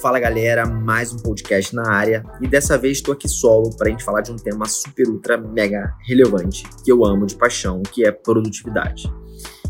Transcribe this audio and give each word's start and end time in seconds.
Fala 0.00 0.20
galera, 0.20 0.64
mais 0.64 1.12
um 1.12 1.18
podcast 1.18 1.74
na 1.74 1.90
área 1.90 2.24
e 2.40 2.46
dessa 2.46 2.78
vez 2.78 2.98
estou 2.98 3.12
aqui 3.12 3.28
solo 3.28 3.76
para 3.76 3.88
a 3.88 3.90
gente 3.90 4.04
falar 4.04 4.20
de 4.20 4.30
um 4.30 4.36
tema 4.36 4.64
super 4.66 5.08
ultra 5.08 5.36
mega 5.36 5.92
relevante 6.06 6.62
que 6.84 6.92
eu 6.92 7.04
amo 7.04 7.26
de 7.26 7.34
paixão, 7.34 7.82
que 7.82 8.06
é 8.06 8.12
produtividade. 8.12 9.12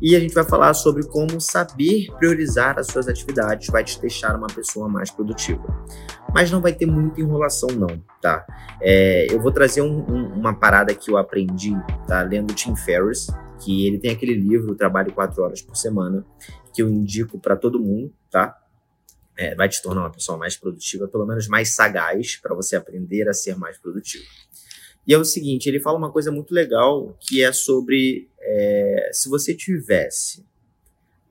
E 0.00 0.14
a 0.14 0.20
gente 0.20 0.32
vai 0.32 0.44
falar 0.44 0.74
sobre 0.74 1.04
como 1.08 1.40
saber 1.40 2.06
priorizar 2.18 2.78
as 2.78 2.86
suas 2.86 3.08
atividades 3.08 3.66
vai 3.66 3.82
te 3.82 4.00
deixar 4.00 4.36
uma 4.36 4.46
pessoa 4.46 4.88
mais 4.88 5.10
produtiva. 5.10 5.64
Mas 6.32 6.52
não 6.52 6.60
vai 6.60 6.72
ter 6.72 6.86
muita 6.86 7.20
enrolação 7.20 7.68
não, 7.70 8.00
tá? 8.20 8.46
É, 8.80 9.26
eu 9.28 9.40
vou 9.40 9.50
trazer 9.50 9.82
um, 9.82 10.04
um, 10.08 10.34
uma 10.34 10.54
parada 10.54 10.94
que 10.94 11.10
eu 11.10 11.16
aprendi, 11.16 11.74
tá? 12.06 12.22
Lendo 12.22 12.54
Tim 12.54 12.76
Ferriss, 12.76 13.26
que 13.58 13.88
ele 13.88 13.98
tem 13.98 14.12
aquele 14.12 14.34
livro 14.34 14.76
Trabalho 14.76 15.12
4 15.12 15.42
Horas 15.42 15.62
por 15.62 15.76
Semana, 15.76 16.24
que 16.72 16.80
eu 16.80 16.88
indico 16.88 17.38
para 17.40 17.56
todo 17.56 17.80
mundo, 17.80 18.12
tá? 18.30 18.56
É, 19.36 19.54
vai 19.54 19.68
te 19.68 19.80
tornar 19.80 20.02
uma 20.02 20.12
pessoa 20.12 20.36
mais 20.36 20.56
produtiva, 20.56 21.08
pelo 21.08 21.26
menos 21.26 21.48
mais 21.48 21.74
sagaz, 21.74 22.36
para 22.36 22.54
você 22.54 22.76
aprender 22.76 23.28
a 23.28 23.32
ser 23.32 23.56
mais 23.56 23.78
produtivo. 23.78 24.24
E 25.06 25.12
é 25.12 25.18
o 25.18 25.24
seguinte, 25.24 25.68
ele 25.68 25.80
fala 25.80 25.98
uma 25.98 26.12
coisa 26.12 26.30
muito 26.30 26.54
legal, 26.54 27.16
que 27.20 27.42
é 27.42 27.50
sobre 27.52 28.28
é, 28.38 29.10
se 29.12 29.28
você 29.28 29.54
tivesse 29.54 30.44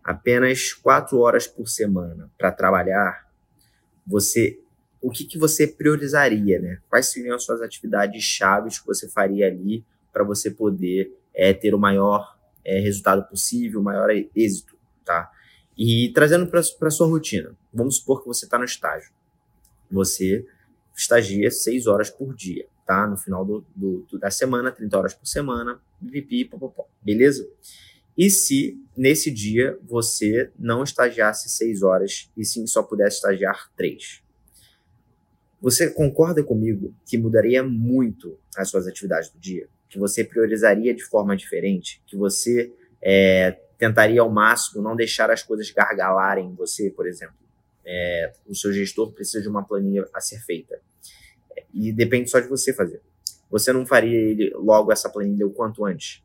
apenas 0.03 0.73
quatro 0.73 1.19
horas 1.19 1.47
por 1.47 1.67
semana 1.67 2.29
para 2.37 2.51
trabalhar, 2.51 3.29
você 4.05 4.59
o 5.01 5.09
que, 5.09 5.25
que 5.25 5.37
você 5.37 5.65
priorizaria, 5.65 6.59
né? 6.59 6.79
Quais 6.87 7.07
seriam 7.07 7.35
as 7.35 7.43
suas 7.43 7.61
atividades 7.61 8.23
chaves 8.23 8.77
que 8.77 8.85
você 8.85 9.09
faria 9.09 9.47
ali 9.47 9.83
para 10.13 10.23
você 10.23 10.51
poder 10.51 11.11
é, 11.33 11.53
ter 11.53 11.73
o 11.73 11.79
maior 11.79 12.37
é, 12.63 12.79
resultado 12.79 13.27
possível, 13.27 13.79
o 13.79 13.83
maior 13.83 14.09
êxito, 14.11 14.77
tá? 15.03 15.31
E 15.83 16.09
trazendo 16.13 16.45
para 16.45 16.59
a 16.59 16.91
sua 16.91 17.07
rotina, 17.07 17.57
vamos 17.73 17.95
supor 17.95 18.21
que 18.21 18.27
você 18.27 18.45
está 18.45 18.55
no 18.55 18.65
estágio. 18.65 19.09
Você 19.89 20.45
estagia 20.95 21.49
seis 21.49 21.87
horas 21.87 22.07
por 22.07 22.35
dia, 22.35 22.67
tá? 22.85 23.07
No 23.07 23.17
final 23.17 23.43
do, 23.43 23.65
do, 23.75 24.19
da 24.19 24.29
semana, 24.29 24.71
30 24.71 24.95
horas 24.95 25.13
por 25.15 25.25
semana, 25.25 25.81
pipi, 26.11 26.45
popopó, 26.45 26.87
beleza? 27.01 27.49
E 28.15 28.29
se 28.29 28.79
nesse 28.95 29.31
dia 29.31 29.75
você 29.81 30.51
não 30.55 30.83
estagiasse 30.83 31.49
seis 31.49 31.81
horas 31.81 32.29
e 32.37 32.45
sim 32.45 32.67
só 32.67 32.83
pudesse 32.83 33.15
estagiar 33.15 33.71
três? 33.75 34.21
Você 35.59 35.89
concorda 35.89 36.43
comigo 36.43 36.93
que 37.07 37.17
mudaria 37.17 37.63
muito 37.63 38.37
as 38.55 38.69
suas 38.69 38.85
atividades 38.85 39.31
do 39.31 39.39
dia? 39.39 39.67
Que 39.89 39.97
você 39.97 40.23
priorizaria 40.23 40.93
de 40.93 41.03
forma 41.03 41.35
diferente? 41.35 42.03
Que 42.05 42.15
você 42.15 42.71
é, 43.01 43.59
tentaria 43.81 44.21
ao 44.21 44.29
máximo 44.29 44.79
não 44.79 44.95
deixar 44.95 45.31
as 45.31 45.41
coisas 45.41 45.71
gargalarem 45.71 46.45
em 46.45 46.53
você, 46.53 46.91
por 46.91 47.07
exemplo? 47.07 47.33
É, 47.83 48.31
o 48.45 48.53
seu 48.53 48.71
gestor 48.71 49.11
precisa 49.11 49.41
de 49.41 49.49
uma 49.49 49.63
planilha 49.63 50.07
a 50.13 50.21
ser 50.21 50.39
feita. 50.41 50.79
E 51.73 51.91
depende 51.91 52.29
só 52.29 52.39
de 52.39 52.47
você 52.47 52.71
fazer. 52.75 53.01
Você 53.49 53.73
não 53.73 53.83
faria 53.83 54.15
ele 54.15 54.51
logo 54.53 54.91
essa 54.91 55.09
planilha 55.09 55.47
o 55.47 55.51
quanto 55.51 55.83
antes? 55.83 56.23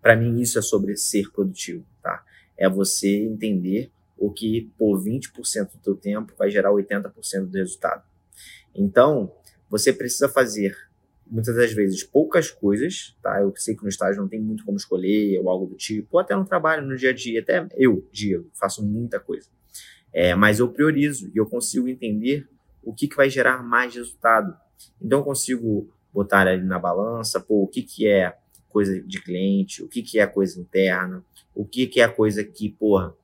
Para 0.00 0.14
mim, 0.14 0.40
isso 0.40 0.56
é 0.56 0.62
sobre 0.62 0.96
ser 0.96 1.32
produtivo, 1.32 1.84
tá? 2.00 2.24
É 2.56 2.68
você 2.68 3.24
entender 3.24 3.90
o 4.16 4.30
que 4.30 4.70
por 4.78 5.02
20% 5.02 5.72
do 5.72 5.78
teu 5.82 5.96
tempo 5.96 6.32
vai 6.38 6.48
gerar 6.48 6.70
80% 6.70 7.46
do 7.46 7.58
resultado. 7.58 8.04
Então, 8.72 9.34
você 9.68 9.92
precisa 9.92 10.28
fazer 10.28 10.76
muitas 11.30 11.54
das 11.54 11.72
vezes 11.72 12.02
poucas 12.02 12.50
coisas, 12.50 13.16
tá? 13.22 13.40
Eu 13.40 13.52
sei 13.56 13.76
que 13.76 13.82
no 13.82 13.88
estágio 13.88 14.20
não 14.20 14.28
tem 14.28 14.40
muito 14.40 14.64
como 14.64 14.76
escolher 14.76 15.38
ou 15.40 15.48
algo 15.48 15.66
do 15.66 15.76
tipo, 15.76 16.08
ou 16.12 16.20
até 16.20 16.34
no 16.34 16.44
trabalho, 16.44 16.86
no 16.86 16.96
dia 16.96 17.10
a 17.10 17.12
dia, 17.12 17.40
até 17.40 17.66
eu, 17.76 18.06
dia, 18.10 18.42
faço 18.54 18.84
muita 18.84 19.20
coisa. 19.20 19.48
É, 20.12 20.34
mas 20.34 20.58
eu 20.58 20.68
priorizo 20.68 21.30
e 21.34 21.36
eu 21.36 21.46
consigo 21.46 21.88
entender 21.88 22.48
o 22.82 22.94
que, 22.94 23.06
que 23.06 23.16
vai 23.16 23.28
gerar 23.28 23.62
mais 23.62 23.94
resultado. 23.94 24.56
Então 25.00 25.18
eu 25.20 25.24
consigo 25.24 25.90
botar 26.12 26.46
ali 26.46 26.64
na 26.64 26.78
balança, 26.78 27.40
pô, 27.40 27.62
o 27.62 27.68
que, 27.68 27.82
que 27.82 28.08
é 28.08 28.36
coisa 28.68 29.00
de 29.00 29.20
cliente, 29.20 29.82
o 29.82 29.88
que, 29.88 30.02
que 30.02 30.18
é 30.18 30.26
coisa 30.26 30.58
interna, 30.60 31.24
o 31.54 31.64
que, 31.64 31.86
que 31.86 32.00
é 32.00 32.08
coisa 32.08 32.42
que, 32.42 32.70
porra, 32.70 33.14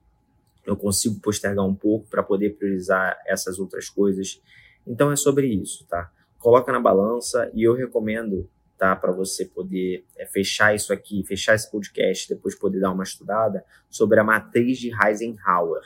eu 0.66 0.76
consigo 0.76 1.20
postergar 1.20 1.64
um 1.64 1.74
pouco 1.74 2.08
para 2.08 2.22
poder 2.22 2.56
priorizar 2.56 3.18
essas 3.26 3.58
outras 3.58 3.88
coisas. 3.88 4.40
Então 4.86 5.12
é 5.12 5.16
sobre 5.16 5.46
isso, 5.46 5.86
tá? 5.86 6.10
Coloca 6.44 6.70
na 6.70 6.78
balança 6.78 7.50
e 7.54 7.62
eu 7.62 7.72
recomendo, 7.72 8.46
tá, 8.76 8.94
para 8.94 9.10
você 9.10 9.46
poder 9.46 10.04
é, 10.14 10.26
fechar 10.26 10.74
isso 10.74 10.92
aqui, 10.92 11.24
fechar 11.26 11.54
esse 11.54 11.70
podcast, 11.70 12.28
depois 12.28 12.54
poder 12.54 12.80
dar 12.80 12.90
uma 12.90 13.02
estudada 13.02 13.64
sobre 13.88 14.20
a 14.20 14.24
matriz 14.24 14.76
de 14.76 14.90
Eisenhower, 14.94 15.80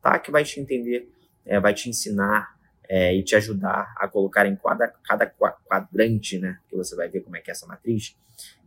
tá? 0.00 0.16
Que 0.20 0.30
vai 0.30 0.44
te 0.44 0.60
entender, 0.60 1.12
é, 1.44 1.58
vai 1.58 1.74
te 1.74 1.90
ensinar 1.90 2.56
é, 2.88 3.16
e 3.16 3.24
te 3.24 3.34
ajudar 3.34 3.92
a 3.96 4.06
colocar 4.06 4.46
em 4.46 4.54
cada, 4.54 4.86
cada 4.86 5.26
quadrante, 5.26 6.38
né, 6.38 6.60
que 6.68 6.76
você 6.76 6.94
vai 6.94 7.08
ver 7.08 7.22
como 7.22 7.36
é 7.36 7.40
que 7.40 7.50
é 7.50 7.52
essa 7.52 7.66
matriz, 7.66 8.16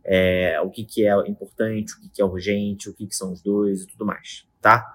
é, 0.04 0.60
o 0.60 0.68
que, 0.68 0.84
que 0.84 1.06
é 1.06 1.16
importante, 1.26 1.94
o 1.94 2.00
que, 2.02 2.10
que 2.10 2.20
é 2.20 2.24
urgente, 2.26 2.90
o 2.90 2.92
que, 2.92 3.06
que 3.06 3.16
são 3.16 3.32
os 3.32 3.40
dois 3.40 3.84
e 3.84 3.86
tudo 3.86 4.04
mais, 4.04 4.46
tá? 4.60 4.86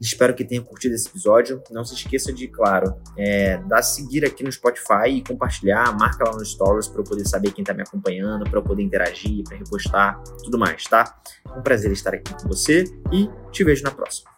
Espero 0.00 0.34
que 0.34 0.44
tenha 0.44 0.60
curtido 0.60 0.94
esse 0.94 1.08
episódio. 1.08 1.62
Não 1.70 1.84
se 1.84 1.94
esqueça 1.94 2.32
de, 2.32 2.48
claro, 2.48 2.96
é, 3.16 3.58
dar 3.64 3.82
seguir 3.82 4.24
aqui 4.24 4.44
no 4.44 4.52
Spotify 4.52 5.08
e 5.08 5.22
compartilhar, 5.22 5.96
marca 5.98 6.24
lá 6.24 6.36
nos 6.36 6.52
stories 6.52 6.86
para 6.88 7.00
eu 7.00 7.04
poder 7.04 7.26
saber 7.26 7.52
quem 7.52 7.62
está 7.62 7.72
me 7.72 7.82
acompanhando, 7.82 8.44
para 8.44 8.58
eu 8.58 8.62
poder 8.62 8.82
interagir, 8.82 9.42
para 9.44 9.56
repostar, 9.56 10.22
tudo 10.44 10.58
mais, 10.58 10.84
tá? 10.84 11.18
Um 11.56 11.62
prazer 11.62 11.90
estar 11.92 12.14
aqui 12.14 12.34
com 12.34 12.48
você 12.48 12.84
e 13.12 13.28
te 13.50 13.64
vejo 13.64 13.82
na 13.82 13.90
próxima. 13.90 14.35